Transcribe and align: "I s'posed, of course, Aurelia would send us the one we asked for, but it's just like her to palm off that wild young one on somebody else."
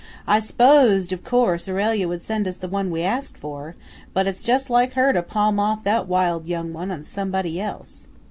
"I 0.25 0.39
s'posed, 0.39 1.13
of 1.13 1.23
course, 1.23 1.69
Aurelia 1.69 2.07
would 2.07 2.23
send 2.23 2.47
us 2.47 2.57
the 2.57 2.67
one 2.67 2.89
we 2.89 3.03
asked 3.03 3.37
for, 3.37 3.75
but 4.15 4.25
it's 4.25 4.41
just 4.41 4.71
like 4.71 4.93
her 4.93 5.13
to 5.13 5.21
palm 5.21 5.59
off 5.59 5.83
that 5.83 6.07
wild 6.07 6.47
young 6.47 6.73
one 6.73 6.89
on 6.89 7.03
somebody 7.03 7.61
else." 7.61 8.07